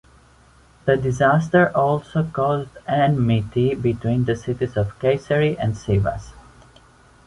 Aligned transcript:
The 0.85 0.97
disaster 0.97 1.71
also 1.77 2.23
caused 2.23 2.71
enmity 2.87 3.75
between 3.75 4.25
the 4.25 4.35
cities 4.35 4.75
of 4.75 4.97
Kayseri 4.97 5.55
and 5.59 5.75
Sivas. 5.77 6.33